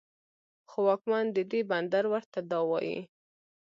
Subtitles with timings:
[0.69, 2.99] خو واکمن د دې بندر ورته دا وايي